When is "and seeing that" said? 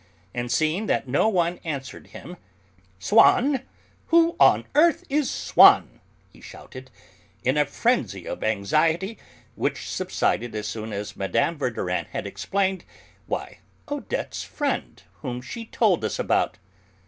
0.33-1.07